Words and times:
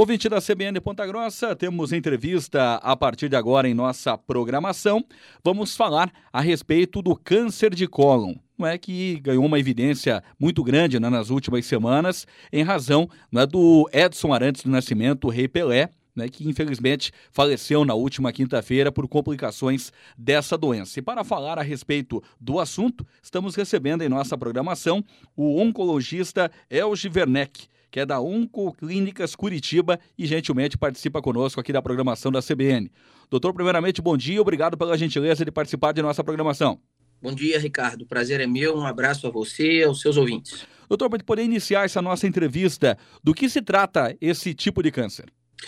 Ouvinte 0.00 0.28
da 0.28 0.40
CBN 0.40 0.80
Ponta 0.80 1.04
Grossa, 1.04 1.56
temos 1.56 1.92
entrevista 1.92 2.74
a 2.76 2.96
partir 2.96 3.28
de 3.28 3.34
agora 3.34 3.68
em 3.68 3.74
nossa 3.74 4.16
programação. 4.16 5.04
Vamos 5.42 5.74
falar 5.74 6.12
a 6.32 6.40
respeito 6.40 7.02
do 7.02 7.16
câncer 7.16 7.74
de 7.74 7.88
cólon. 7.88 8.36
Não 8.56 8.64
é 8.64 8.78
que 8.78 9.18
ganhou 9.18 9.44
uma 9.44 9.58
evidência 9.58 10.22
muito 10.38 10.62
grande 10.62 11.00
né, 11.00 11.10
nas 11.10 11.30
últimas 11.30 11.66
semanas, 11.66 12.28
em 12.52 12.62
razão 12.62 13.10
né, 13.32 13.44
do 13.44 13.90
Edson 13.92 14.32
Arantes 14.32 14.62
do 14.62 14.70
Nascimento, 14.70 15.28
Rei 15.28 15.48
Pelé, 15.48 15.90
né, 16.14 16.28
que 16.28 16.48
infelizmente 16.48 17.10
faleceu 17.32 17.84
na 17.84 17.94
última 17.94 18.32
quinta-feira 18.32 18.92
por 18.92 19.08
complicações 19.08 19.92
dessa 20.16 20.56
doença. 20.56 21.00
E 21.00 21.02
para 21.02 21.24
falar 21.24 21.58
a 21.58 21.62
respeito 21.62 22.22
do 22.40 22.60
assunto, 22.60 23.04
estamos 23.20 23.56
recebendo 23.56 24.02
em 24.02 24.08
nossa 24.08 24.38
programação 24.38 25.04
o 25.36 25.60
oncologista 25.60 26.48
Elgi 26.70 27.10
Werneck 27.12 27.66
que 27.90 28.00
é 28.00 28.06
da 28.06 28.20
Oncoclínicas 28.20 29.34
Curitiba 29.34 29.98
e 30.16 30.26
gentilmente 30.26 30.76
participa 30.76 31.22
conosco 31.22 31.60
aqui 31.60 31.72
da 31.72 31.82
programação 31.82 32.30
da 32.30 32.42
CBN. 32.42 32.90
Doutor, 33.30 33.52
primeiramente, 33.52 34.00
bom 34.00 34.16
dia, 34.16 34.40
obrigado 34.40 34.76
pela 34.76 34.96
gentileza 34.96 35.44
de 35.44 35.50
participar 35.50 35.92
de 35.92 36.02
nossa 36.02 36.22
programação. 36.22 36.80
Bom 37.20 37.34
dia, 37.34 37.58
Ricardo. 37.58 38.06
Prazer 38.06 38.40
é 38.40 38.46
meu. 38.46 38.76
Um 38.76 38.86
abraço 38.86 39.26
a 39.26 39.30
você 39.30 39.80
e 39.80 39.82
aos 39.82 40.00
seus 40.00 40.16
ouvintes. 40.16 40.64
Doutor, 40.88 41.10
para 41.10 41.22
poder 41.24 41.42
iniciar 41.42 41.84
essa 41.84 42.00
nossa 42.00 42.26
entrevista, 42.26 42.96
do 43.22 43.34
que 43.34 43.48
se 43.48 43.60
trata 43.60 44.16
esse 44.20 44.54
tipo 44.54 44.82
de 44.82 44.90
câncer? 44.90 45.26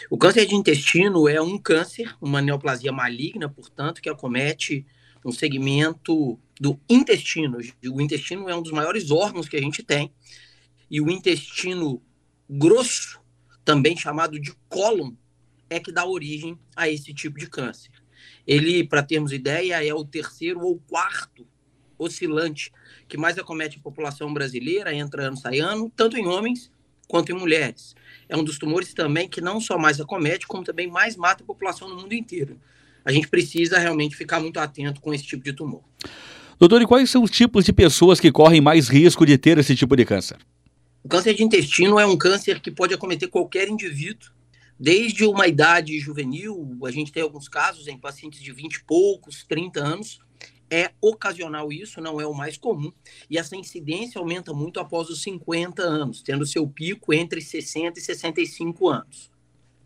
O 0.09 0.17
câncer 0.17 0.47
de 0.47 0.55
intestino 0.55 1.29
é 1.29 1.43
um 1.43 1.59
câncer, 1.59 2.15
uma 2.21 2.41
neoplasia 2.41 2.93
maligna, 2.93 3.49
portanto, 3.49 4.01
que 4.01 4.09
acomete 4.09 4.87
um 5.25 5.33
segmento 5.33 6.39
do 6.61 6.79
intestino. 6.89 7.59
O 7.93 8.01
intestino 8.01 8.49
é 8.49 8.55
um 8.55 8.63
dos 8.63 8.73
maiores 8.73 9.11
órgãos 9.11 9.49
que 9.49 9.57
a 9.57 9.61
gente 9.61 9.83
tem. 9.83 10.13
E 10.91 11.01
o 11.01 11.11
intestino 11.11 12.01
grosso, 12.51 13.21
também 13.65 13.97
chamado 13.97 14.41
de 14.41 14.53
cólon, 14.69 15.13
é 15.69 15.79
que 15.79 15.93
dá 15.93 16.05
origem 16.05 16.59
a 16.75 16.89
esse 16.89 17.15
tipo 17.15 17.39
de 17.39 17.47
câncer. 17.47 17.93
Ele, 18.45 18.83
para 18.83 19.03
termos 19.03 19.31
ideia, 19.31 19.87
é 19.87 19.95
o 19.95 20.05
terceiro 20.05 20.61
ou 20.61 20.79
quarto 20.79 21.47
oscilante 21.97 22.73
que 23.07 23.17
mais 23.17 23.39
acomete 23.39 23.79
a 23.79 23.83
população 23.83 24.33
brasileira, 24.35 24.93
entra 24.93 25.29
ano, 25.29 25.37
sai 25.37 25.61
ano, 25.61 25.93
tanto 25.95 26.17
em 26.17 26.27
homens 26.27 26.71
quanto 27.07 27.31
em 27.31 27.35
mulheres. 27.35 27.95
É 28.29 28.37
um 28.37 28.43
dos 28.43 28.59
tumores 28.59 28.93
também 28.95 29.29
que 29.29 29.41
não 29.41 29.61
só 29.61 29.79
mais 29.79 30.01
acomete, 30.01 30.47
como 30.47 30.65
também 30.65 30.89
mais 30.89 31.17
mata 31.17 31.43
a 31.45 31.47
população 31.47 31.89
no 31.89 31.97
mundo 31.97 32.15
inteiro. 32.15 32.59
A 33.05 33.13
gente 33.13 33.29
precisa 33.29 33.79
realmente 33.79 34.17
ficar 34.17 34.41
muito 34.41 34.59
atento 34.59 35.01
com 35.01 35.13
esse 35.13 35.25
tipo 35.25 35.45
de 35.45 35.53
tumor. 35.53 35.83
Doutor, 36.59 36.83
e 36.83 36.87
quais 36.87 37.09
são 37.09 37.23
os 37.23 37.31
tipos 37.31 37.65
de 37.65 37.73
pessoas 37.73 38.21
que 38.21 38.31
correm 38.31 38.61
mais 38.61 38.89
risco 38.89 39.25
de 39.25 39.39
ter 39.39 39.59
esse 39.59 39.75
tipo 39.75 39.97
de 39.97 40.05
câncer? 40.05 40.37
O 41.03 41.09
câncer 41.09 41.33
de 41.33 41.43
intestino 41.43 41.99
é 41.99 42.05
um 42.07 42.17
câncer 42.17 42.61
que 42.61 42.71
pode 42.71 42.93
acometer 42.93 43.31
qualquer 43.31 43.69
indivíduo, 43.69 44.31
desde 44.79 45.25
uma 45.25 45.47
idade 45.47 45.99
juvenil, 45.99 46.79
a 46.85 46.91
gente 46.91 47.11
tem 47.11 47.23
alguns 47.23 47.49
casos 47.49 47.89
em 47.89 47.99
pacientes 47.99 48.43
de 48.43 48.53
20 48.53 48.75
e 48.75 48.85
poucos, 48.85 49.43
30 49.45 49.81
anos, 49.81 50.21
é 50.71 50.91
ocasional 51.01 51.73
isso, 51.73 52.01
não 52.01 52.21
é 52.21 52.27
o 52.27 52.35
mais 52.35 52.59
comum, 52.59 52.93
e 53.31 53.39
essa 53.39 53.57
incidência 53.57 54.19
aumenta 54.19 54.53
muito 54.53 54.79
após 54.79 55.09
os 55.09 55.23
50 55.23 55.83
anos, 55.83 56.23
tendo 56.23 56.47
seu 56.47 56.69
pico 56.69 57.15
entre 57.15 57.41
60 57.41 57.99
e 57.99 58.03
65 58.03 58.89
anos 58.89 59.30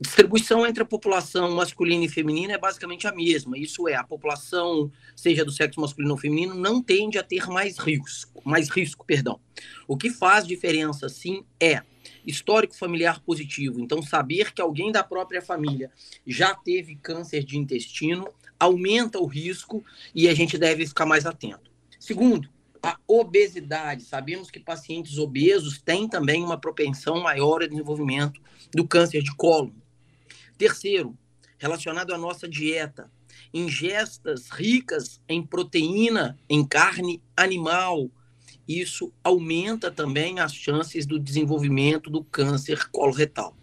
distribuição 0.05 0.66
entre 0.66 0.83
a 0.83 0.86
população 0.86 1.50
masculina 1.56 2.05
e 2.05 2.08
feminina 2.08 2.52
é 2.52 2.58
basicamente 2.58 3.06
a 3.06 3.12
mesma. 3.12 3.58
Isso 3.58 3.88
é, 3.88 3.94
a 3.94 4.05
população, 4.05 4.92
seja 5.16 5.44
do 5.44 5.50
sexo 5.50 5.80
masculino 5.80 6.12
ou 6.12 6.20
feminino, 6.20 6.55
não 6.55 6.83
tende 6.83 7.19
a 7.19 7.22
ter 7.22 7.46
mais 7.46 7.78
risco, 7.78 8.42
mais 8.44 8.69
risco, 8.69 9.05
perdão. 9.05 9.41
O 9.88 9.96
que 9.96 10.11
faz 10.11 10.46
diferença, 10.46 11.08
sim, 11.08 11.42
é 11.58 11.83
histórico 12.27 12.77
familiar 12.77 13.20
positivo. 13.20 13.80
Então, 13.80 14.02
saber 14.02 14.52
que 14.52 14.61
alguém 14.61 14.92
da 14.92 15.02
própria 15.02 15.41
família 15.41 15.91
já 16.27 16.55
teve 16.55 16.96
câncer 16.96 17.42
de 17.42 17.58
intestino 17.58 18.28
aumenta 18.61 19.18
o 19.18 19.27
risco 19.27 19.83
e 20.14 20.28
a 20.28 20.34
gente 20.34 20.58
deve 20.58 20.86
ficar 20.86 21.06
mais 21.06 21.27
atento. 21.27 21.70
Segundo, 21.98 22.48
a 22.83 22.98
obesidade. 23.08 24.02
Sabemos 24.02 24.50
que 24.50 24.61
pacientes 24.61 25.17
obesos 25.17 25.80
têm 25.80 26.06
também 26.06 26.45
uma 26.45 26.61
propensão 26.61 27.23
maior 27.23 27.62
ao 27.62 27.68
desenvolvimento 27.68 28.40
do 28.74 28.86
câncer 28.86 29.23
de 29.23 29.34
colo. 29.34 29.73
Terceiro, 30.57 31.17
relacionado 31.59 32.15
à 32.15 32.19
nossa 32.19 32.48
dieta, 32.48 33.11
ingestas 33.53 34.48
ricas 34.51 35.20
em 35.29 35.45
proteína, 35.45 36.39
em 36.48 36.67
carne 36.67 37.23
animal. 37.37 38.11
Isso 38.67 39.13
aumenta 39.23 39.91
também 39.91 40.41
as 40.41 40.55
chances 40.55 41.07
do 41.07 41.19
desenvolvimento 41.19 42.11
do 42.11 42.25
câncer 42.25 42.89
coloretal. 42.91 43.57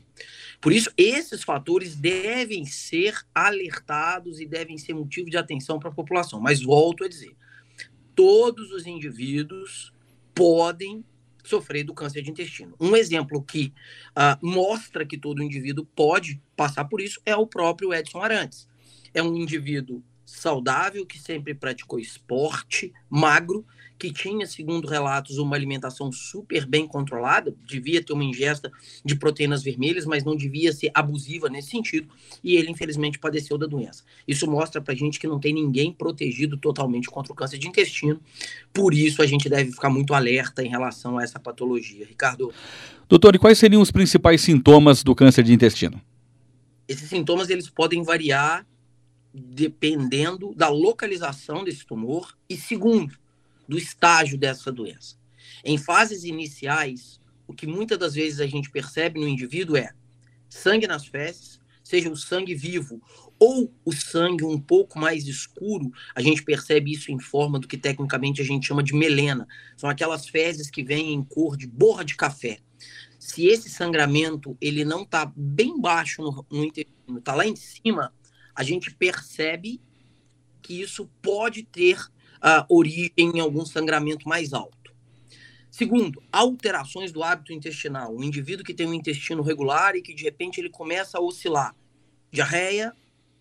Por 0.60 0.72
isso, 0.72 0.92
esses 0.96 1.44
fatores 1.44 1.96
devem 1.96 2.66
ser 2.66 3.20
alertados 3.34 4.40
e 4.40 4.46
devem 4.46 4.78
ser 4.78 4.94
motivo 4.94 5.30
de 5.30 5.38
atenção 5.38 5.80
para 5.80 5.90
a 5.90 5.94
população. 5.94 6.40
Mas 6.40 6.62
volto 6.62 7.04
a 7.04 7.08
dizer, 7.08 7.36
todos 8.14 8.72
os 8.72 8.86
indivíduos 8.86 9.92
podem 10.36 11.04
sofrer 11.44 11.84
do 11.84 11.94
câncer 11.94 12.22
de 12.22 12.32
intestino. 12.32 12.76
Um 12.80 12.96
exemplo 12.96 13.42
que 13.42 13.74
uh, 14.12 14.46
mostra 14.46 15.06
que 15.06 15.18
todo 15.18 15.44
indivíduo 15.44 15.86
pode 15.96 16.42
passar 16.56 16.86
por 16.86 17.02
isso 17.02 17.22
é 17.26 17.36
o 17.36 17.48
próprio 17.48 17.94
Edson 17.94 18.22
Arantes. 18.22 18.68
É 19.14 19.22
um 19.22 19.36
indivíduo 19.36 20.04
saudável 20.26 21.06
que 21.06 21.20
sempre 21.20 21.54
praticou 21.54 22.00
esporte, 22.00 22.94
magro, 23.10 23.66
que 24.02 24.12
tinha, 24.12 24.48
segundo 24.48 24.88
relatos, 24.88 25.38
uma 25.38 25.56
alimentação 25.56 26.12
super 26.12 26.66
bem 26.66 26.88
controlada, 26.88 27.54
devia 27.68 28.04
ter 28.04 28.14
uma 28.14 28.24
ingesta 28.24 28.72
de 29.06 29.16
proteínas 29.16 29.62
vermelhas, 29.62 30.08
mas 30.08 30.24
não 30.24 30.36
devia 30.36 30.74
ser 30.74 30.90
abusiva 30.92 31.48
nesse 31.48 31.70
sentido, 31.70 32.08
e 32.44 32.56
ele 32.56 32.72
infelizmente 32.72 33.20
padeceu 33.20 33.60
da 33.60 33.68
doença. 33.68 34.04
Isso 34.28 34.50
mostra 34.50 34.82
pra 34.82 34.96
gente 34.96 35.20
que 35.20 35.28
não 35.28 35.40
tem 35.40 35.54
ninguém 35.54 35.94
protegido 35.94 36.58
totalmente 36.58 37.12
contra 37.12 37.32
o 37.32 37.36
câncer 37.36 37.60
de 37.60 37.68
intestino, 37.68 38.20
por 38.74 38.92
isso 38.92 39.22
a 39.22 39.28
gente 39.28 39.48
deve 39.48 39.72
ficar 39.72 39.92
muito 39.92 40.16
alerta 40.16 40.64
em 40.64 40.70
relação 40.70 41.20
a 41.20 41.24
essa 41.24 41.40
patologia. 41.40 42.04
Ricardo. 42.04 42.52
Doutor, 43.08 43.36
e 43.36 43.40
quais 43.40 43.60
seriam 43.60 43.84
os 43.84 43.92
principais 43.92 44.42
sintomas 44.42 45.04
do 45.04 45.14
câncer 45.14 45.44
de 45.44 45.54
intestino? 45.54 46.02
Esses 46.88 47.08
sintomas 47.08 47.52
eles 47.52 47.70
podem 47.70 48.02
variar 48.02 48.66
dependendo 49.32 50.56
da 50.56 50.70
localização 50.70 51.64
desse 51.64 51.86
tumor 51.86 52.36
e 52.50 52.58
segundo, 52.58 53.22
do 53.72 53.78
estágio 53.78 54.38
dessa 54.38 54.70
doença. 54.70 55.16
Em 55.64 55.78
fases 55.78 56.26
iniciais, 56.26 57.22
o 57.48 57.54
que 57.54 57.66
muitas 57.66 57.98
das 57.98 58.16
vezes 58.16 58.42
a 58.42 58.46
gente 58.46 58.70
percebe 58.70 59.18
no 59.18 59.26
indivíduo 59.26 59.78
é 59.78 59.94
sangue 60.50 60.86
nas 60.86 61.08
fezes, 61.08 61.58
seja 61.82 62.10
o 62.10 62.18
sangue 62.18 62.54
vivo 62.54 63.02
ou 63.40 63.74
o 63.86 63.94
sangue 63.94 64.44
um 64.44 64.60
pouco 64.60 65.00
mais 65.00 65.26
escuro, 65.26 65.90
a 66.14 66.22
gente 66.22 66.44
percebe 66.44 66.92
isso 66.92 67.14
em 67.14 67.20
forma 67.20 67.58
do 67.58 67.66
que 67.68 67.78
tecnicamente 67.78 68.42
a 68.42 68.44
gente 68.44 68.68
chama 68.68 68.84
de 68.84 68.94
melena. 68.94 69.48
São 69.78 69.90
aquelas 69.90 70.28
fezes 70.28 70.70
que 70.70 70.84
vêm 70.84 71.14
em 71.14 71.24
cor 71.24 71.56
de 71.56 71.66
borra 71.66 72.04
de 72.04 72.18
café. 72.18 72.60
Se 73.18 73.48
esse 73.48 73.70
sangramento 73.70 74.58
ele 74.60 74.84
não 74.84 75.04
está 75.04 75.32
bem 75.34 75.80
baixo 75.80 76.22
no, 76.22 76.46
no 76.52 76.66
intestino, 76.66 77.20
está 77.20 77.34
lá 77.34 77.48
em 77.48 77.56
cima, 77.56 78.14
a 78.54 78.64
gente 78.64 78.94
percebe 78.94 79.80
que 80.62 80.82
isso 80.82 81.10
pode 81.22 81.64
ter 81.64 81.98
uh, 82.44 82.66
origem 82.70 83.12
em 83.18 83.40
algum 83.40 83.66
sangramento 83.66 84.28
mais 84.28 84.54
alto. 84.54 84.82
Segundo, 85.70 86.22
alterações 86.32 87.12
do 87.12 87.24
hábito 87.24 87.54
intestinal. 87.54 88.14
Um 88.14 88.24
indivíduo 88.24 88.66
que 88.66 88.74
tem 88.74 88.86
um 88.86 88.94
intestino 88.94 89.42
regular 89.42 89.96
e 89.96 90.02
que 90.02 90.14
de 90.14 90.24
repente 90.24 90.60
ele 90.60 90.70
começa 90.70 91.18
a 91.18 91.22
oscilar. 91.22 91.74
Diarreia, 92.30 92.94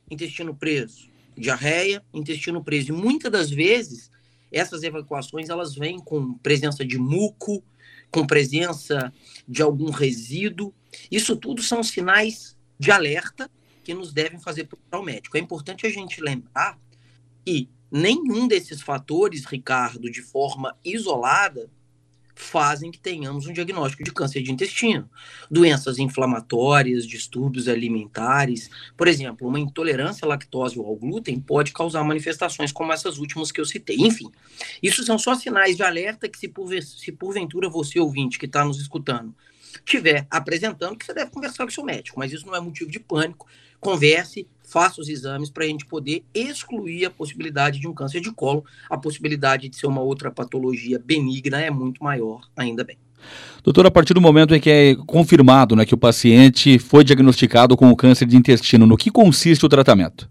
intestino 0.09 0.55
preso. 0.55 1.11
Diarreia, 1.37 2.05
intestino 2.15 2.63
preso. 2.63 2.91
E 2.91 2.93
muitas 2.93 3.33
das 3.33 3.51
vezes 3.51 4.11
essas 4.53 4.83
evacuações 4.83 5.49
elas 5.49 5.75
vêm 5.75 5.99
com 5.99 6.35
presença 6.35 6.85
de 6.85 6.99
muco, 6.99 7.65
com 8.11 8.27
presença 8.27 9.13
de 9.49 9.63
algum 9.63 9.91
resíduo. 9.91 10.73
Isso 11.11 11.37
tudo 11.37 11.63
são 11.63 11.83
sinais 11.83 12.57
de 12.79 12.91
alerta 12.91 13.51
que 13.83 13.95
nos 13.95 14.13
devem 14.13 14.41
fazer 14.41 14.65
procurar 14.65 15.01
o 15.01 15.05
médico. 15.05 15.37
É 15.37 15.41
importante 15.41 15.87
a 15.87 15.91
gente 15.91 16.21
lembrar 16.21 16.79
que 17.45 17.69
nenhum 17.91 18.47
desses 18.47 18.81
fatores, 18.81 19.45
Ricardo, 19.45 20.11
de 20.11 20.23
forma 20.23 20.77
isolada, 20.85 21.71
fazem 22.41 22.91
que 22.91 22.99
tenhamos 22.99 23.47
um 23.47 23.53
diagnóstico 23.53 24.03
de 24.03 24.13
câncer 24.13 24.43
de 24.43 24.51
intestino. 24.51 25.09
Doenças 25.51 25.99
inflamatórias, 25.99 27.07
distúrbios 27.07 27.69
alimentares, 27.69 28.71
por 28.97 29.07
exemplo, 29.07 29.47
uma 29.47 29.61
intolerância 29.61 30.25
à 30.25 30.29
lactose 30.29 30.79
ou 30.79 30.87
ao 30.87 30.97
glúten 30.97 31.39
pode 31.39 31.73
causar 31.73 32.03
manifestações 32.03 32.73
como 32.73 32.93
essas 32.93 33.19
últimas 33.19 33.53
que 33.53 33.61
eu 33.61 33.65
citei. 33.65 33.97
Enfim, 33.97 34.31
isso 34.83 35.05
são 35.05 35.19
só 35.19 35.35
sinais 35.35 35.77
de 35.77 35.83
alerta 35.83 36.29
que, 36.29 36.39
se, 36.39 36.49
porve 36.49 36.81
se 36.83 37.13
porventura 37.13 37.69
você, 37.69 38.01
ouvinte, 38.01 38.39
que 38.39 38.47
está 38.47 38.65
nos 38.65 38.81
escutando, 38.81 39.35
tiver 39.85 40.27
apresentando, 40.31 40.97
que 40.97 41.05
você 41.05 41.15
deve 41.15 41.31
conversar 41.31 41.65
com 41.65 41.71
o 41.71 41.73
seu 41.73 41.85
médico, 41.85 42.19
mas 42.19 42.33
isso 42.33 42.47
não 42.47 42.55
é 42.55 42.61
motivo 42.61 42.91
de 42.91 42.99
pânico. 43.01 43.47
Converse, 43.81 44.47
faça 44.63 45.01
os 45.01 45.09
exames 45.09 45.51
para 45.51 45.65
a 45.65 45.67
gente 45.67 45.87
poder 45.87 46.23
excluir 46.35 47.07
a 47.07 47.11
possibilidade 47.11 47.81
de 47.81 47.89
um 47.89 47.95
câncer 47.95 48.21
de 48.21 48.31
colo. 48.33 48.65
A 48.89 48.97
possibilidade 48.97 49.69
de 49.69 49.77
ser 49.77 49.87
uma 49.87 50.01
outra 50.01 50.31
patologia 50.31 50.99
benigna 50.99 51.61
é 51.61 51.71
muito 51.71 52.03
maior, 52.03 52.41
ainda 52.57 52.85
bem. 52.85 52.99
Doutor, 53.63 53.87
a 53.87 53.91
partir 53.91 54.15
do 54.15 54.21
momento 54.21 54.55
em 54.55 54.61
que 54.61 54.71
é 54.71 54.97
confirmado 55.07 55.77
né, 55.77 55.85
que 55.85 55.95
o 55.95 55.99
paciente 55.99 56.79
foi 56.79 57.05
diagnosticado 57.05 57.77
com 57.77 57.91
o 57.91 57.97
câncer 57.97 58.27
de 58.27 58.37
intestino, 58.37 58.87
no 58.87 58.97
que 58.97 59.11
consiste 59.11 59.65
o 59.65 59.69
tratamento? 59.69 60.29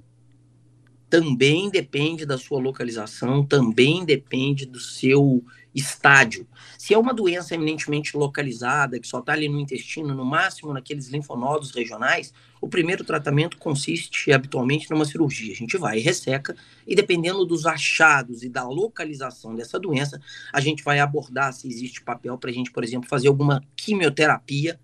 Também 1.09 1.69
depende 1.69 2.25
da 2.25 2.38
sua 2.38 2.59
localização, 2.59 3.44
também 3.44 4.06
depende 4.06 4.65
do 4.65 4.79
seu 4.79 5.44
estádio. 5.73 6.47
Se 6.77 6.94
é 6.94 6.97
uma 6.97 7.13
doença 7.13 7.56
eminentemente 7.56 8.15
localizada, 8.17 9.00
que 9.00 9.07
só 9.07 9.19
está 9.19 9.33
ali 9.33 9.47
no 9.47 9.59
intestino, 9.59 10.13
no 10.13 10.25
máximo 10.25 10.73
naqueles 10.73 11.07
linfonodos 11.09 11.71
regionais, 11.71 12.33
o 12.61 12.67
primeiro 12.67 13.03
tratamento 13.03 13.57
consiste 13.57 14.31
habitualmente 14.31 14.89
numa 14.89 15.06
cirurgia. 15.06 15.53
A 15.53 15.56
gente 15.56 15.77
vai 15.77 16.00
e 16.00 16.01
resseca, 16.01 16.56
e 16.85 16.95
dependendo 16.95 17.45
dos 17.45 17.65
achados 17.65 18.44
e 18.44 18.50
da 18.50 18.67
localização 18.67 19.55
dessa 19.55 19.79
doença, 19.79 20.19
a 20.51 20.59
gente 20.59 20.83
vai 20.83 21.00
abordar 21.00 21.53
se 21.53 21.67
existe 21.67 22.03
papel 22.03 22.38
para 22.38 22.50
a 22.50 22.53
gente, 22.53 22.71
por 22.71 22.83
exemplo, 22.83 23.09
fazer 23.09 23.27
alguma 23.27 23.63
quimioterapia 23.75 24.79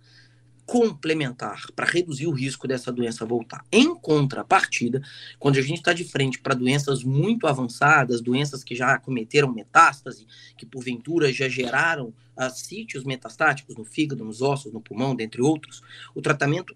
complementar 0.66 1.68
para 1.76 1.86
reduzir 1.86 2.28
o 2.28 2.32
risco 2.32 2.68
dessa 2.68 2.92
doença 2.92 3.26
voltar. 3.26 3.64
Em 3.72 3.94
contrapartida, 3.96 5.02
quando 5.40 5.58
a 5.58 5.62
gente 5.62 5.78
está 5.78 5.94
de 5.94 6.04
frente 6.04 6.40
para 6.40 6.56
doenças 6.56 7.04
muito 7.04 7.46
avançadas, 7.46 8.22
doenças 8.22 8.64
que 8.64 8.76
já 8.76 8.98
cometeram 8.98 9.54
metástase, 9.54 10.26
que 10.58 10.66
porventura 10.66 11.32
já 11.32 11.48
geraram 11.48 12.08
uh, 12.08 12.50
sítios 12.52 13.04
metastáticos 13.04 13.76
no 13.76 13.86
fígado, 13.86 14.26
nos 14.26 14.42
ossos, 14.42 14.74
no 14.74 14.82
pulmão, 14.82 15.16
dentre 15.16 15.42
outros, 15.42 15.82
o 16.14 16.22
tratamento 16.22 16.76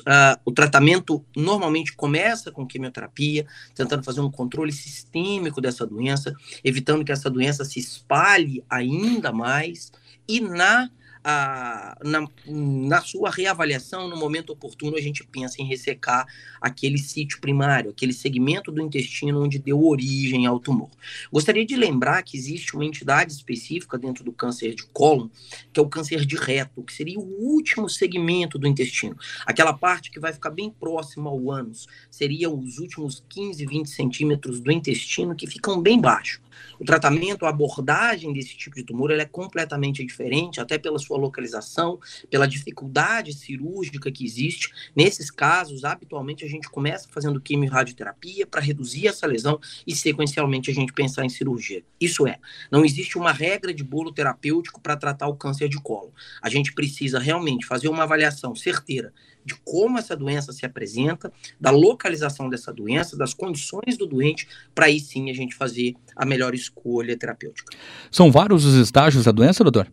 Uh, 0.00 0.36
o 0.44 0.52
tratamento 0.52 1.24
normalmente 1.34 1.94
começa 1.94 2.52
com 2.52 2.66
quimioterapia, 2.66 3.46
tentando 3.74 4.02
fazer 4.02 4.20
um 4.20 4.30
controle 4.30 4.70
sistêmico 4.70 5.58
dessa 5.58 5.86
doença, 5.86 6.34
evitando 6.62 7.02
que 7.02 7.12
essa 7.12 7.30
doença 7.30 7.64
se 7.64 7.78
espalhe 7.78 8.62
ainda 8.68 9.32
mais, 9.32 9.90
e 10.28 10.38
na 10.38 10.90
a, 11.28 11.98
na, 12.04 12.24
na 12.46 13.00
sua 13.00 13.30
reavaliação, 13.30 14.08
no 14.08 14.16
momento 14.16 14.52
oportuno, 14.52 14.96
a 14.96 15.00
gente 15.00 15.26
pensa 15.26 15.60
em 15.60 15.66
ressecar 15.66 16.24
aquele 16.60 16.98
sítio 16.98 17.40
primário, 17.40 17.90
aquele 17.90 18.12
segmento 18.12 18.70
do 18.70 18.80
intestino 18.80 19.42
onde 19.42 19.58
deu 19.58 19.84
origem 19.84 20.46
ao 20.46 20.60
tumor. 20.60 20.88
Gostaria 21.32 21.66
de 21.66 21.74
lembrar 21.74 22.22
que 22.22 22.36
existe 22.36 22.76
uma 22.76 22.84
entidade 22.84 23.32
específica 23.32 23.98
dentro 23.98 24.22
do 24.22 24.30
câncer 24.30 24.72
de 24.72 24.84
cólon, 24.84 25.28
que 25.72 25.80
é 25.80 25.82
o 25.82 25.88
câncer 25.88 26.24
de 26.24 26.36
reto, 26.36 26.84
que 26.84 26.92
seria 26.92 27.18
o 27.18 27.44
último 27.44 27.88
segmento 27.88 28.56
do 28.56 28.68
intestino, 28.68 29.18
aquela 29.44 29.72
parte 29.72 30.12
que 30.12 30.20
vai 30.20 30.32
ficar 30.32 30.50
bem 30.50 30.70
próxima 30.70 31.28
ao 31.28 31.50
ânus, 31.50 31.88
seria 32.08 32.48
os 32.48 32.78
últimos 32.78 33.24
15, 33.28 33.66
20 33.66 33.90
centímetros 33.90 34.60
do 34.60 34.70
intestino 34.70 35.34
que 35.34 35.48
ficam 35.48 35.82
bem 35.82 36.00
baixo. 36.00 36.40
O 36.78 36.84
tratamento, 36.84 37.46
a 37.46 37.50
abordagem 37.50 38.32
desse 38.32 38.56
tipo 38.56 38.76
de 38.76 38.84
tumor 38.84 39.10
é 39.10 39.24
completamente 39.24 40.04
diferente, 40.04 40.60
até 40.60 40.78
pela 40.78 40.98
sua 40.98 41.15
localização, 41.18 41.98
pela 42.30 42.46
dificuldade 42.46 43.32
cirúrgica 43.32 44.10
que 44.10 44.24
existe. 44.24 44.70
Nesses 44.94 45.30
casos, 45.30 45.84
habitualmente 45.84 46.44
a 46.44 46.48
gente 46.48 46.68
começa 46.68 47.08
fazendo 47.10 47.40
quimio-radioterapia 47.40 48.46
para 48.46 48.60
reduzir 48.60 49.08
essa 49.08 49.26
lesão 49.26 49.60
e, 49.86 49.94
sequencialmente, 49.94 50.70
a 50.70 50.74
gente 50.74 50.92
pensar 50.92 51.24
em 51.24 51.28
cirurgia. 51.28 51.82
Isso 52.00 52.26
é, 52.26 52.38
não 52.70 52.84
existe 52.84 53.18
uma 53.18 53.32
regra 53.32 53.72
de 53.72 53.82
bolo 53.82 54.12
terapêutico 54.12 54.80
para 54.80 54.96
tratar 54.96 55.28
o 55.28 55.36
câncer 55.36 55.68
de 55.68 55.80
colo. 55.80 56.12
A 56.42 56.48
gente 56.48 56.72
precisa 56.72 57.18
realmente 57.18 57.66
fazer 57.66 57.88
uma 57.88 58.02
avaliação 58.02 58.54
certeira 58.54 59.12
de 59.46 59.54
como 59.64 59.96
essa 59.96 60.16
doença 60.16 60.52
se 60.52 60.66
apresenta, 60.66 61.32
da 61.60 61.70
localização 61.70 62.50
dessa 62.50 62.72
doença, 62.72 63.16
das 63.16 63.32
condições 63.32 63.96
do 63.96 64.04
doente, 64.04 64.48
para 64.74 64.86
aí 64.86 64.98
sim 64.98 65.30
a 65.30 65.32
gente 65.32 65.54
fazer 65.54 65.94
a 66.16 66.26
melhor 66.26 66.52
escolha 66.52 67.16
terapêutica. 67.16 67.76
São 68.10 68.32
vários 68.32 68.64
os 68.64 68.74
estágios 68.74 69.24
da 69.24 69.30
doença, 69.30 69.62
doutor? 69.62 69.90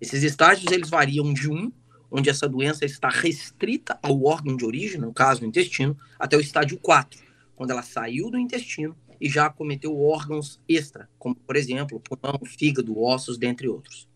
Esses 0.00 0.22
estágios 0.22 0.70
eles 0.72 0.90
variam 0.90 1.32
de 1.32 1.50
um, 1.50 1.72
onde 2.10 2.28
essa 2.28 2.48
doença 2.48 2.84
está 2.84 3.08
restrita 3.08 3.98
ao 4.02 4.22
órgão 4.24 4.56
de 4.56 4.64
origem, 4.64 5.00
no 5.00 5.12
caso 5.12 5.42
o 5.42 5.46
intestino, 5.46 5.96
até 6.18 6.36
o 6.36 6.40
estágio 6.40 6.78
4, 6.78 7.20
quando 7.54 7.70
ela 7.70 7.82
saiu 7.82 8.30
do 8.30 8.38
intestino 8.38 8.96
e 9.20 9.28
já 9.28 9.48
cometeu 9.48 9.98
órgãos 9.98 10.60
extra, 10.68 11.08
como 11.18 11.34
por 11.34 11.56
exemplo, 11.56 12.00
pulmão, 12.00 12.40
fígado, 12.44 12.98
ossos, 13.00 13.38
dentre 13.38 13.68
outros. 13.68 14.06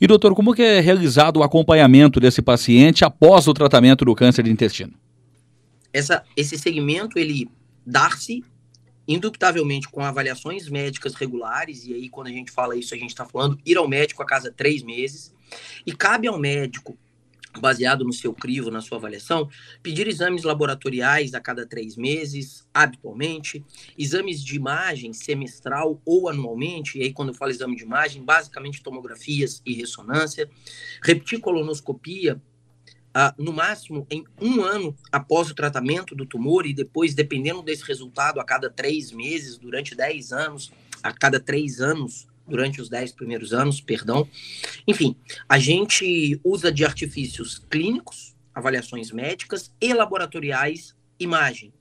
E 0.00 0.06
doutor, 0.06 0.34
como 0.34 0.54
que 0.54 0.62
é 0.62 0.80
realizado 0.80 1.38
o 1.38 1.42
acompanhamento 1.42 2.20
desse 2.20 2.40
paciente 2.40 3.04
após 3.04 3.48
o 3.48 3.54
tratamento 3.54 4.04
do 4.04 4.14
câncer 4.14 4.44
de 4.44 4.50
intestino? 4.50 4.92
Essa, 5.92 6.22
esse 6.36 6.56
segmento, 6.58 7.18
ele 7.18 7.48
dá-se 7.84 8.44
indubitavelmente 9.08 9.88
com 9.88 10.04
avaliações 10.04 10.68
médicas 10.68 11.14
regulares, 11.14 11.86
e 11.86 11.94
aí 11.94 12.08
quando 12.10 12.26
a 12.26 12.30
gente 12.30 12.52
fala 12.52 12.76
isso, 12.76 12.94
a 12.94 12.98
gente 12.98 13.10
está 13.10 13.24
falando 13.24 13.58
ir 13.64 13.78
ao 13.78 13.88
médico 13.88 14.22
a 14.22 14.26
cada 14.26 14.52
três 14.52 14.82
meses, 14.82 15.34
e 15.86 15.92
cabe 15.92 16.28
ao 16.28 16.38
médico 16.38 16.96
baseado 17.58 18.04
no 18.04 18.12
seu 18.12 18.32
crivo, 18.32 18.70
na 18.70 18.82
sua 18.82 18.98
avaliação, 18.98 19.48
pedir 19.82 20.06
exames 20.06 20.44
laboratoriais 20.44 21.32
a 21.34 21.40
cada 21.40 21.66
três 21.66 21.96
meses, 21.96 22.68
habitualmente, 22.72 23.64
exames 23.96 24.44
de 24.44 24.54
imagem 24.54 25.12
semestral 25.14 26.00
ou 26.04 26.28
anualmente, 26.28 26.98
e 26.98 27.02
aí 27.02 27.12
quando 27.12 27.30
eu 27.30 27.34
falo 27.34 27.50
exame 27.50 27.74
de 27.74 27.82
imagem, 27.82 28.22
basicamente 28.22 28.82
tomografias 28.82 29.62
e 29.64 29.72
ressonância, 29.72 30.48
repetir 31.02 31.40
colonoscopia 31.40 32.40
no 33.36 33.52
máximo 33.52 34.06
em 34.10 34.24
um 34.40 34.62
ano 34.62 34.96
após 35.10 35.50
o 35.50 35.54
tratamento 35.54 36.14
do 36.14 36.26
tumor 36.26 36.66
e 36.66 36.74
depois, 36.74 37.14
dependendo 37.14 37.62
desse 37.62 37.84
resultado, 37.84 38.40
a 38.40 38.44
cada 38.44 38.70
três 38.70 39.12
meses, 39.12 39.58
durante 39.58 39.94
dez 39.94 40.32
anos, 40.32 40.70
a 41.02 41.12
cada 41.12 41.40
três 41.40 41.80
anos, 41.80 42.26
durante 42.46 42.80
os 42.80 42.88
10 42.88 43.12
primeiros 43.12 43.52
anos, 43.52 43.80
perdão. 43.80 44.26
Enfim, 44.86 45.14
a 45.48 45.58
gente 45.58 46.40
usa 46.42 46.72
de 46.72 46.84
artifícios 46.84 47.58
clínicos, 47.70 48.34
avaliações 48.54 49.12
médicas 49.12 49.72
e 49.80 49.92
laboratoriais, 49.92 50.96
imagem, 51.20 51.72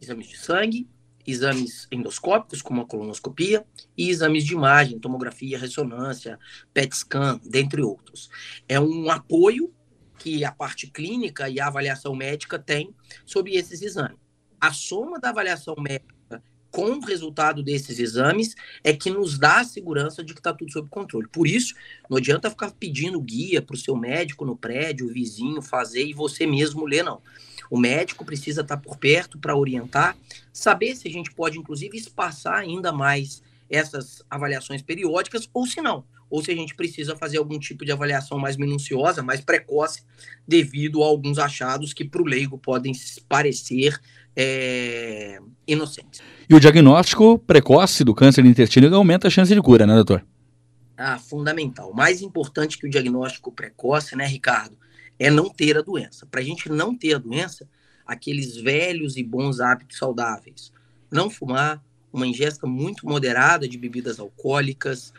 exames 0.00 0.26
de 0.26 0.36
sangue, 0.36 0.88
exames 1.26 1.88
endoscópicos, 1.90 2.62
como 2.62 2.82
a 2.82 2.86
colonoscopia, 2.86 3.64
e 3.96 4.10
exames 4.10 4.44
de 4.44 4.52
imagem, 4.52 4.98
tomografia, 4.98 5.58
ressonância, 5.58 6.38
PET 6.72 6.96
scan, 6.96 7.40
dentre 7.44 7.82
outros. 7.82 8.30
É 8.68 8.78
um 8.78 9.10
apoio 9.10 9.72
que 10.18 10.44
a 10.44 10.52
parte 10.52 10.86
clínica 10.86 11.48
e 11.48 11.60
a 11.60 11.66
avaliação 11.66 12.14
médica 12.14 12.58
tem 12.58 12.94
sobre 13.24 13.54
esses 13.54 13.82
exames. 13.82 14.18
A 14.60 14.72
soma 14.72 15.18
da 15.18 15.30
avaliação 15.30 15.74
médica 15.78 16.42
com 16.76 16.90
o 16.90 17.00
resultado 17.00 17.62
desses 17.62 17.98
exames 17.98 18.54
é 18.84 18.92
que 18.92 19.08
nos 19.08 19.38
dá 19.38 19.60
a 19.60 19.64
segurança 19.64 20.22
de 20.22 20.34
que 20.34 20.40
está 20.40 20.52
tudo 20.52 20.70
sob 20.70 20.88
controle. 20.90 21.26
Por 21.28 21.46
isso, 21.46 21.74
não 22.08 22.18
adianta 22.18 22.50
ficar 22.50 22.70
pedindo 22.72 23.18
guia 23.18 23.62
para 23.62 23.74
o 23.74 23.78
seu 23.78 23.96
médico 23.96 24.44
no 24.44 24.54
prédio, 24.54 25.06
o 25.06 25.12
vizinho 25.12 25.62
fazer 25.62 26.04
e 26.04 26.12
você 26.12 26.46
mesmo 26.46 26.84
ler, 26.84 27.02
não. 27.02 27.22
O 27.70 27.78
médico 27.78 28.26
precisa 28.26 28.60
estar 28.60 28.76
tá 28.76 28.82
por 28.82 28.98
perto 28.98 29.38
para 29.38 29.56
orientar, 29.56 30.16
saber 30.52 30.94
se 30.94 31.08
a 31.08 31.10
gente 31.10 31.32
pode, 31.32 31.58
inclusive, 31.58 31.96
espaçar 31.96 32.56
ainda 32.56 32.92
mais 32.92 33.42
essas 33.70 34.22
avaliações 34.28 34.82
periódicas 34.82 35.48
ou 35.54 35.66
se 35.66 35.80
não, 35.80 36.04
ou 36.28 36.42
se 36.42 36.50
a 36.50 36.54
gente 36.54 36.74
precisa 36.74 37.16
fazer 37.16 37.38
algum 37.38 37.58
tipo 37.58 37.84
de 37.84 37.92
avaliação 37.92 38.38
mais 38.38 38.56
minuciosa, 38.56 39.22
mais 39.22 39.40
precoce, 39.40 40.02
devido 40.46 41.02
a 41.02 41.06
alguns 41.06 41.38
achados 41.38 41.92
que 41.92 42.04
para 42.04 42.22
o 42.22 42.26
leigo 42.26 42.58
podem 42.58 42.92
parecer 43.28 43.98
é, 44.34 45.38
inocentes. 45.66 46.20
E 46.48 46.54
o 46.54 46.60
diagnóstico 46.60 47.38
precoce 47.38 48.04
do 48.04 48.14
câncer 48.14 48.42
de 48.42 48.48
intestino 48.48 48.94
aumenta 48.94 49.28
a 49.28 49.30
chance 49.30 49.54
de 49.54 49.60
cura, 49.62 49.86
né, 49.86 49.94
doutor? 49.94 50.24
Ah, 50.96 51.18
fundamental. 51.18 51.92
Mais 51.92 52.22
importante 52.22 52.78
que 52.78 52.86
o 52.86 52.90
diagnóstico 52.90 53.52
precoce, 53.52 54.16
né, 54.16 54.26
Ricardo, 54.26 54.76
é 55.18 55.30
não 55.30 55.48
ter 55.48 55.76
a 55.76 55.82
doença. 55.82 56.26
Para 56.26 56.40
a 56.40 56.44
gente 56.44 56.68
não 56.68 56.96
ter 56.96 57.14
a 57.14 57.18
doença, 57.18 57.68
aqueles 58.06 58.56
velhos 58.56 59.16
e 59.16 59.22
bons 59.22 59.60
hábitos 59.60 59.98
saudáveis. 59.98 60.72
Não 61.10 61.28
fumar, 61.28 61.82
uma 62.12 62.26
ingesta 62.26 62.66
muito 62.66 63.06
moderada 63.06 63.68
de 63.68 63.76
bebidas 63.76 64.18
alcoólicas, 64.18 65.12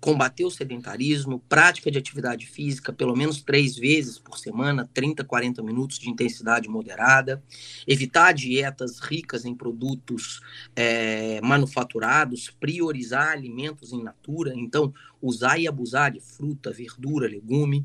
combater 0.00 0.44
o 0.44 0.50
sedentarismo, 0.50 1.40
prática 1.48 1.90
de 1.90 1.98
atividade 1.98 2.46
física 2.46 2.92
pelo 2.92 3.16
menos 3.16 3.42
três 3.42 3.76
vezes 3.76 4.18
por 4.18 4.38
semana, 4.38 4.88
30, 4.92 5.24
40 5.24 5.62
minutos 5.62 5.98
de 5.98 6.08
intensidade 6.08 6.68
moderada, 6.68 7.42
evitar 7.86 8.32
dietas 8.32 9.00
ricas 9.00 9.44
em 9.44 9.54
produtos 9.54 10.40
é, 10.74 11.40
manufaturados, 11.40 12.50
priorizar 12.60 13.30
alimentos 13.30 13.92
em 13.92 14.02
natura, 14.02 14.52
então 14.54 14.92
usar 15.20 15.58
e 15.58 15.66
abusar 15.66 16.12
de 16.12 16.20
fruta, 16.20 16.70
verdura, 16.70 17.26
legume, 17.26 17.84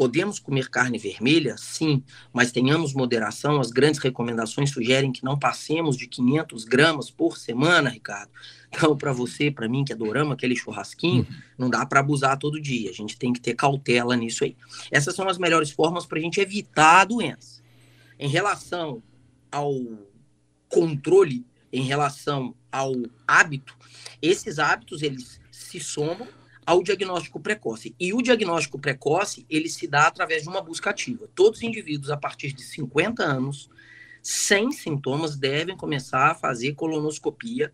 Podemos 0.00 0.38
comer 0.38 0.70
carne 0.70 0.96
vermelha? 0.96 1.58
Sim, 1.58 2.02
mas 2.32 2.50
tenhamos 2.50 2.94
moderação. 2.94 3.60
As 3.60 3.68
grandes 3.70 4.00
recomendações 4.00 4.70
sugerem 4.70 5.12
que 5.12 5.22
não 5.22 5.38
passemos 5.38 5.94
de 5.94 6.06
500 6.06 6.64
gramas 6.64 7.10
por 7.10 7.36
semana, 7.36 7.90
Ricardo. 7.90 8.30
Então, 8.72 8.96
para 8.96 9.12
você, 9.12 9.50
para 9.50 9.68
mim, 9.68 9.84
que 9.84 9.92
adoramos 9.92 10.32
aquele 10.32 10.56
churrasquinho, 10.56 11.26
uhum. 11.28 11.36
não 11.58 11.68
dá 11.68 11.84
para 11.84 12.00
abusar 12.00 12.38
todo 12.38 12.58
dia. 12.58 12.88
A 12.88 12.94
gente 12.94 13.18
tem 13.18 13.30
que 13.30 13.42
ter 13.42 13.54
cautela 13.54 14.16
nisso 14.16 14.42
aí. 14.42 14.56
Essas 14.90 15.14
são 15.14 15.28
as 15.28 15.36
melhores 15.36 15.70
formas 15.70 16.06
para 16.06 16.18
a 16.18 16.22
gente 16.22 16.40
evitar 16.40 17.02
a 17.02 17.04
doença. 17.04 17.60
Em 18.18 18.28
relação 18.28 19.02
ao 19.52 19.74
controle, 20.66 21.44
em 21.70 21.82
relação 21.82 22.54
ao 22.72 22.94
hábito, 23.28 23.76
esses 24.22 24.58
hábitos, 24.58 25.02
eles 25.02 25.38
se 25.50 25.78
somam 25.78 26.26
ao 26.70 26.84
diagnóstico 26.84 27.40
precoce. 27.40 27.96
E 27.98 28.14
o 28.14 28.22
diagnóstico 28.22 28.78
precoce, 28.78 29.44
ele 29.50 29.68
se 29.68 29.88
dá 29.88 30.06
através 30.06 30.44
de 30.44 30.48
uma 30.48 30.62
busca 30.62 30.90
ativa. 30.90 31.28
Todos 31.34 31.58
os 31.58 31.64
indivíduos 31.64 32.12
a 32.12 32.16
partir 32.16 32.52
de 32.52 32.62
50 32.62 33.24
anos, 33.24 33.68
sem 34.22 34.70
sintomas, 34.70 35.36
devem 35.36 35.76
começar 35.76 36.30
a 36.30 36.34
fazer 36.34 36.74
colonoscopia 36.74 37.72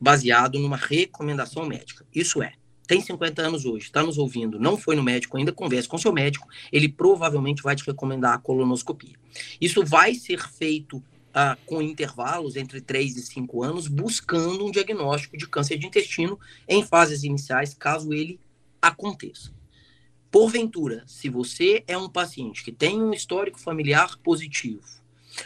baseado 0.00 0.60
numa 0.60 0.76
recomendação 0.76 1.66
médica. 1.66 2.06
Isso 2.14 2.40
é, 2.40 2.52
tem 2.86 3.00
50 3.00 3.42
anos 3.42 3.64
hoje, 3.64 3.86
está 3.86 4.00
nos 4.00 4.16
ouvindo, 4.16 4.60
não 4.60 4.76
foi 4.76 4.94
no 4.94 5.02
médico 5.02 5.36
ainda, 5.36 5.52
converse 5.52 5.88
com 5.88 5.98
seu 5.98 6.12
médico, 6.12 6.46
ele 6.70 6.88
provavelmente 6.88 7.64
vai 7.64 7.74
te 7.74 7.84
recomendar 7.84 8.34
a 8.34 8.38
colonoscopia. 8.38 9.16
Isso 9.60 9.84
vai 9.84 10.14
ser 10.14 10.40
feito 10.40 11.02
ah, 11.34 11.56
com 11.66 11.80
intervalos 11.80 12.56
entre 12.56 12.80
3 12.80 13.16
e 13.16 13.22
5 13.22 13.62
anos, 13.62 13.86
buscando 13.86 14.66
um 14.66 14.70
diagnóstico 14.70 15.36
de 15.36 15.46
câncer 15.46 15.78
de 15.78 15.86
intestino 15.86 16.38
em 16.68 16.84
fases 16.84 17.24
iniciais, 17.24 17.74
caso 17.74 18.12
ele 18.12 18.40
aconteça. 18.80 19.52
Porventura, 20.30 21.02
se 21.06 21.28
você 21.28 21.82
é 21.86 21.98
um 21.98 22.08
paciente 22.08 22.62
que 22.62 22.70
tem 22.70 23.02
um 23.02 23.12
histórico 23.12 23.58
familiar 23.58 24.16
positivo, 24.18 24.82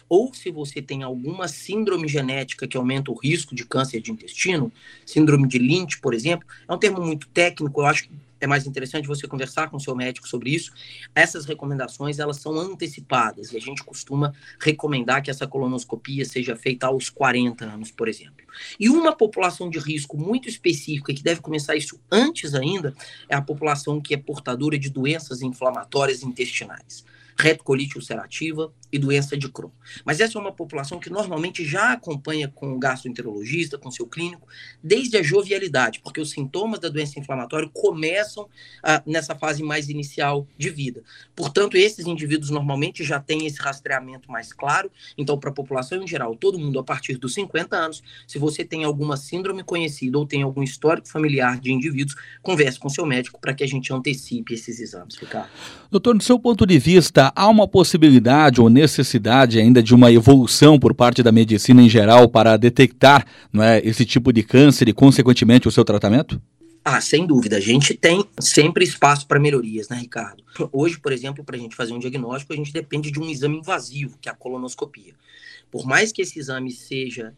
ou 0.09 0.33
se 0.33 0.51
você 0.51 0.81
tem 0.81 1.03
alguma 1.03 1.49
síndrome 1.49 2.09
genética 2.09 2.67
que 2.67 2.77
aumenta 2.77 3.11
o 3.11 3.19
risco 3.19 3.55
de 3.55 3.65
câncer 3.65 4.01
de 4.01 4.11
intestino, 4.11 4.73
síndrome 5.07 5.47
de 5.49 5.59
Lynch, 5.59 6.01
por 6.01 6.15
exemplo, 6.15 6.47
é 6.67 6.73
um 6.73 6.79
termo 6.79 7.01
muito 7.01 7.29
técnico, 7.29 7.81
eu 7.81 7.87
acho 7.87 8.05
que 8.05 8.11
é 8.45 8.47
mais 8.47 8.67
interessante 8.67 9.09
você 9.09 9.27
conversar 9.27 9.71
com 9.71 9.79
o 9.79 9.81
seu 9.81 9.97
médico 9.97 10.29
sobre 10.29 10.51
isso. 10.51 10.73
Essas 11.15 11.47
recomendações, 11.47 12.19
elas 12.19 12.37
são 12.37 12.59
antecipadas 12.59 13.53
e 13.53 13.57
a 13.57 13.61
gente 13.61 13.83
costuma 13.83 14.35
recomendar 14.61 15.23
que 15.23 15.31
essa 15.31 15.47
colonoscopia 15.47 16.25
seja 16.25 16.55
feita 16.55 16.87
aos 16.87 17.09
40 17.09 17.65
anos, 17.65 17.91
por 17.91 18.07
exemplo. 18.07 18.45
E 18.79 18.89
uma 18.89 19.17
população 19.17 19.71
de 19.71 19.79
risco 19.79 20.17
muito 20.17 20.49
específica 20.49 21.15
que 21.15 21.23
deve 21.23 21.41
começar 21.41 21.75
isso 21.75 21.99
antes 22.13 22.55
ainda 22.55 22.95
é 23.29 23.35
a 23.35 23.43
população 23.43 24.01
que 24.01 24.15
é 24.15 24.19
portadora 24.19 24.79
de 24.79 24.91
doenças 24.91 25.41
inflamatórias 25.41 26.23
intestinais 26.23 27.05
retocolite 27.37 27.97
ulcerativa 27.97 28.73
e 28.95 28.99
doença 28.99 29.37
de 29.37 29.49
Crohn. 29.49 29.71
Mas 30.05 30.21
essa 30.21 30.39
é 30.39 30.41
uma 30.41 30.53
população 30.53 31.01
que 31.01 31.11
normalmente 31.11 31.65
já 31.65 31.93
acompanha 31.93 32.47
com 32.47 32.73
o 32.73 32.79
gastroenterologista, 32.79 33.77
com 33.77 33.91
seu 33.91 34.07
clínico, 34.07 34.47
desde 34.81 35.17
a 35.17 35.23
jovialidade, 35.23 35.99
porque 35.99 36.21
os 36.21 36.31
sintomas 36.31 36.79
da 36.79 36.89
doença 36.89 37.19
inflamatória 37.19 37.69
começam 37.73 38.49
ah, 38.85 39.03
nessa 39.05 39.35
fase 39.35 39.65
mais 39.65 39.89
inicial 39.89 40.47
de 40.57 40.71
vida. 40.71 41.03
Portanto, 41.35 41.77
esses 41.77 42.07
indivíduos 42.07 42.51
normalmente 42.51 43.03
já 43.03 43.19
têm 43.19 43.47
esse 43.47 43.61
rastreamento 43.61 44.31
mais 44.31 44.53
claro. 44.53 44.89
Então, 45.19 45.37
para 45.37 45.51
a 45.51 45.53
população 45.53 46.01
em 46.01 46.07
geral, 46.07 46.37
todo 46.37 46.57
mundo 46.57 46.79
a 46.79 46.85
partir 46.85 47.17
dos 47.17 47.35
50 47.35 47.77
anos, 47.77 48.01
se 48.29 48.39
você 48.39 48.65
tem 48.65 48.85
alguma 48.85 49.17
síndrome 49.17 49.65
conhecida 49.65 50.17
ou 50.17 50.25
tem 50.25 50.43
algum 50.43 50.63
histórico 50.63 51.09
familiar 51.09 51.59
de 51.59 51.73
indivíduos, 51.73 52.17
converse 52.41 52.79
com 52.79 52.89
seu 52.89 53.05
médico 53.05 53.41
para 53.41 53.53
que 53.53 53.65
a 53.65 53.67
gente 53.67 53.93
antecipe 53.93 54.55
esses 54.55 54.79
exames, 54.79 55.17
Ricardo. 55.17 55.51
Doutor, 55.91 56.17
do 56.17 56.23
seu 56.23 56.39
ponto 56.39 56.65
de 56.65 56.79
vista, 56.79 57.33
há 57.35 57.49
uma 57.49 57.67
possibilidade 57.67 58.61
ou 58.61 58.71
necessidade 58.85 59.59
ainda 59.59 59.83
de 59.83 59.95
uma 59.95 60.13
evolução 60.13 60.79
por 60.79 60.95
parte 60.95 61.23
da 61.23 61.33
medicina 61.33 61.83
em 61.83 61.89
geral 61.89 62.29
para 62.29 62.57
detectar 62.57 63.27
não 63.53 63.63
é, 63.63 63.81
esse 63.85 64.05
tipo 64.05 64.33
de 64.33 64.43
câncer 64.43 64.89
e, 64.89 64.93
consequentemente, 64.93 65.67
o 65.67 65.71
seu 65.71 65.85
tratamento? 65.85 66.41
Ah, 66.85 67.01
sem 67.01 67.27
dúvida. 67.27 67.57
A 67.57 67.61
gente 67.61 67.95
tem 67.95 68.23
sempre 68.39 68.85
espaço 68.85 69.27
para 69.27 69.41
melhorias, 69.41 69.89
né, 69.89 69.97
Ricardo? 69.97 70.45
Hoje, 70.71 71.01
por 71.01 71.13
exemplo, 71.13 71.43
para 71.43 71.57
a 71.57 71.59
gente 71.59 71.75
fazer 71.75 71.95
um 71.95 71.99
diagnóstico, 71.99 72.53
a 72.53 72.57
gente 72.57 72.73
depende 72.73 73.11
de 73.11 73.19
um 73.19 73.29
exame 73.29 73.57
invasivo, 73.57 74.19
que 74.21 74.29
é 74.29 74.33
a 74.33 74.35
colonoscopia. 74.35 75.15
Por 75.71 75.87
mais 75.87 76.13
que 76.13 76.21
esse 76.21 76.39
exame 76.39 76.71
seja 76.71 77.33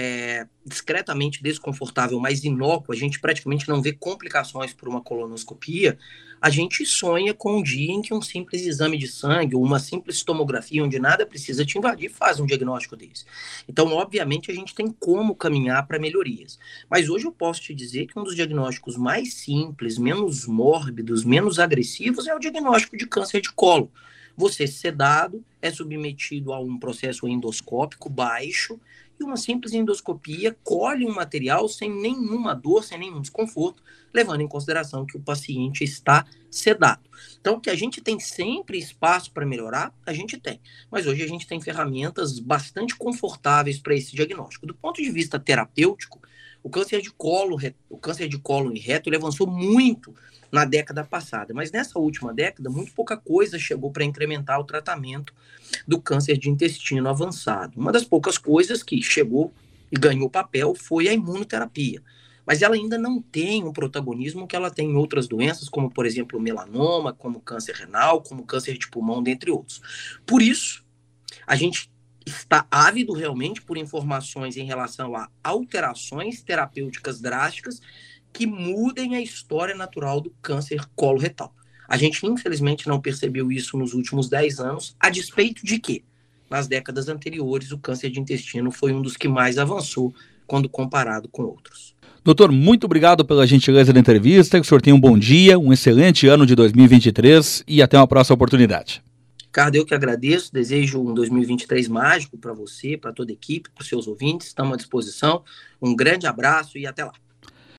é, 0.00 0.46
discretamente 0.64 1.42
desconfortável, 1.42 2.20
mas 2.20 2.44
inócuo, 2.44 2.94
a 2.94 2.96
gente 2.96 3.18
praticamente 3.18 3.68
não 3.68 3.82
vê 3.82 3.92
complicações 3.92 4.72
por 4.72 4.88
uma 4.88 5.00
colonoscopia, 5.00 5.98
a 6.40 6.48
gente 6.48 6.86
sonha 6.86 7.34
com 7.34 7.58
um 7.58 7.62
dia 7.64 7.90
em 7.90 8.00
que 8.00 8.14
um 8.14 8.22
simples 8.22 8.64
exame 8.64 8.96
de 8.96 9.08
sangue 9.08 9.56
ou 9.56 9.64
uma 9.64 9.80
simples 9.80 10.22
tomografia, 10.22 10.84
onde 10.84 11.00
nada 11.00 11.26
precisa 11.26 11.66
te 11.66 11.78
invadir, 11.78 12.10
faz 12.10 12.38
um 12.38 12.46
diagnóstico 12.46 12.94
desse. 12.94 13.24
Então, 13.68 13.92
obviamente, 13.92 14.52
a 14.52 14.54
gente 14.54 14.72
tem 14.72 14.86
como 14.86 15.34
caminhar 15.34 15.84
para 15.84 15.98
melhorias. 15.98 16.60
Mas 16.88 17.08
hoje 17.08 17.24
eu 17.24 17.32
posso 17.32 17.60
te 17.62 17.74
dizer 17.74 18.06
que 18.06 18.16
um 18.16 18.22
dos 18.22 18.36
diagnósticos 18.36 18.96
mais 18.96 19.34
simples, 19.34 19.98
menos 19.98 20.46
mórbidos, 20.46 21.24
menos 21.24 21.58
agressivos 21.58 22.28
é 22.28 22.34
o 22.36 22.38
diagnóstico 22.38 22.96
de 22.96 23.04
câncer 23.04 23.40
de 23.40 23.50
colo. 23.50 23.90
Você 24.36 24.68
sedado 24.68 25.44
é 25.60 25.72
submetido 25.72 26.52
a 26.52 26.60
um 26.60 26.78
processo 26.78 27.26
endoscópico 27.26 28.08
baixo 28.08 28.78
e 29.18 29.24
uma 29.24 29.36
simples 29.36 29.72
endoscopia 29.72 30.56
colhe 30.62 31.04
um 31.04 31.14
material 31.14 31.68
sem 31.68 31.90
nenhuma 31.90 32.54
dor, 32.54 32.84
sem 32.84 32.98
nenhum 32.98 33.20
desconforto, 33.20 33.82
levando 34.12 34.40
em 34.40 34.48
consideração 34.48 35.04
que 35.04 35.16
o 35.16 35.20
paciente 35.20 35.84
está 35.84 36.24
sedado. 36.50 37.08
Então, 37.40 37.60
que 37.60 37.70
a 37.70 37.74
gente 37.74 38.00
tem 38.00 38.18
sempre 38.18 38.78
espaço 38.78 39.32
para 39.32 39.46
melhorar, 39.46 39.92
a 40.06 40.12
gente 40.12 40.38
tem. 40.38 40.60
Mas 40.90 41.06
hoje 41.06 41.22
a 41.22 41.26
gente 41.26 41.46
tem 41.46 41.60
ferramentas 41.60 42.38
bastante 42.38 42.96
confortáveis 42.96 43.78
para 43.78 43.94
esse 43.94 44.14
diagnóstico. 44.14 44.66
Do 44.66 44.74
ponto 44.74 45.02
de 45.02 45.10
vista 45.10 45.38
terapêutico, 45.38 46.20
o 46.62 46.70
câncer 46.70 47.00
de 47.00 47.10
colo, 47.10 47.58
o 47.88 47.98
câncer 47.98 48.28
de 48.28 48.38
colo 48.38 48.74
e 48.74 48.78
reto, 48.78 49.08
ele 49.08 49.16
avançou 49.16 49.46
muito 49.46 50.14
na 50.50 50.64
década 50.64 51.04
passada, 51.04 51.52
mas 51.52 51.70
nessa 51.70 51.98
última 51.98 52.32
década, 52.32 52.70
muito 52.70 52.92
pouca 52.92 53.16
coisa 53.16 53.58
chegou 53.58 53.90
para 53.90 54.04
incrementar 54.04 54.58
o 54.58 54.64
tratamento 54.64 55.32
do 55.86 56.00
câncer 56.00 56.38
de 56.38 56.48
intestino 56.48 57.08
avançado. 57.08 57.78
Uma 57.78 57.92
das 57.92 58.04
poucas 58.04 58.38
coisas 58.38 58.82
que 58.82 59.02
chegou 59.02 59.52
e 59.92 59.98
ganhou 59.98 60.30
papel 60.30 60.74
foi 60.74 61.08
a 61.08 61.12
imunoterapia. 61.12 62.02
Mas 62.46 62.62
ela 62.62 62.74
ainda 62.74 62.96
não 62.96 63.20
tem 63.20 63.62
um 63.64 63.72
protagonismo 63.74 64.46
que 64.46 64.56
ela 64.56 64.70
tem 64.70 64.90
em 64.90 64.96
outras 64.96 65.28
doenças, 65.28 65.68
como, 65.68 65.90
por 65.90 66.06
exemplo, 66.06 66.40
melanoma, 66.40 67.12
como 67.12 67.42
câncer 67.42 67.74
renal, 67.74 68.22
como 68.22 68.46
câncer 68.46 68.78
de 68.78 68.88
pulmão, 68.88 69.22
dentre 69.22 69.50
outros. 69.50 69.82
Por 70.24 70.40
isso, 70.40 70.82
a 71.46 71.54
gente 71.54 71.90
está 72.28 72.66
ávido 72.70 73.12
realmente 73.12 73.62
por 73.62 73.76
informações 73.76 74.56
em 74.56 74.64
relação 74.64 75.14
a 75.16 75.28
alterações 75.42 76.42
terapêuticas 76.42 77.20
drásticas 77.20 77.80
que 78.32 78.46
mudem 78.46 79.16
a 79.16 79.20
história 79.20 79.74
natural 79.74 80.20
do 80.20 80.30
câncer 80.42 80.84
coloretal. 80.94 81.54
A 81.88 81.96
gente, 81.96 82.24
infelizmente, 82.26 82.86
não 82.86 83.00
percebeu 83.00 83.50
isso 83.50 83.78
nos 83.78 83.94
últimos 83.94 84.28
10 84.28 84.60
anos, 84.60 84.94
a 85.00 85.08
despeito 85.08 85.64
de 85.64 85.78
que, 85.78 86.04
nas 86.50 86.66
décadas 86.68 87.08
anteriores, 87.08 87.72
o 87.72 87.78
câncer 87.78 88.10
de 88.10 88.20
intestino 88.20 88.70
foi 88.70 88.92
um 88.92 89.00
dos 89.00 89.16
que 89.16 89.26
mais 89.26 89.58
avançou 89.58 90.14
quando 90.46 90.68
comparado 90.68 91.28
com 91.28 91.42
outros. 91.42 91.96
Doutor, 92.24 92.52
muito 92.52 92.84
obrigado 92.84 93.24
pela 93.24 93.46
gentileza 93.46 93.92
da 93.92 94.00
entrevista. 94.00 94.58
Que 94.58 94.66
o 94.66 94.68
senhor 94.68 94.82
tenha 94.82 94.94
um 94.94 95.00
bom 95.00 95.18
dia, 95.18 95.58
um 95.58 95.72
excelente 95.72 96.26
ano 96.26 96.44
de 96.44 96.54
2023 96.54 97.64
e 97.66 97.80
até 97.80 97.96
uma 97.96 98.06
próxima 98.06 98.34
oportunidade. 98.34 99.02
Ricardo, 99.48 99.76
eu 99.76 99.86
que 99.86 99.94
agradeço, 99.94 100.52
desejo 100.52 101.00
um 101.00 101.14
2023 101.14 101.88
mágico 101.88 102.36
para 102.36 102.52
você, 102.52 102.98
para 102.98 103.14
toda 103.14 103.32
a 103.32 103.34
equipe, 103.34 103.70
para 103.70 103.80
os 103.80 103.88
seus 103.88 104.06
ouvintes, 104.06 104.48
estamos 104.48 104.74
à 104.74 104.76
disposição. 104.76 105.42
Um 105.80 105.96
grande 105.96 106.26
abraço 106.26 106.76
e 106.76 106.86
até 106.86 107.02
lá. 107.02 107.14